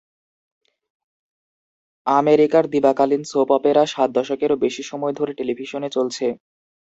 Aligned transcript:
আমেরিকার 2.07 2.63
দিবাকালীন 2.73 3.23
soap 3.25 3.49
opera 3.57 3.83
সাত 3.85 4.09
দশকেরও 4.17 4.61
বেশি 4.65 4.83
সময় 4.83 5.13
ধরে 5.19 5.31
টেলিভিশনে 5.39 5.89
চলছে। 5.89 6.25